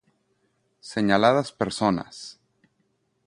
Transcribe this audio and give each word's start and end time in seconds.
Señaladas 0.93 1.51
personas, 1.51 2.39